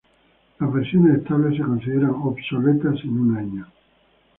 Las 0.59 0.73
versiones 0.73 1.19
estables 1.19 1.57
se 1.57 1.61
consideran 1.63 2.09
obsoletas 2.09 2.99
en 3.03 3.19
un 3.19 3.37
año. 3.37 3.67